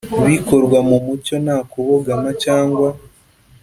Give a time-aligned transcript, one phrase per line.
[0.27, 2.89] Bikorwa mu mucyo nta kubogama cyangwa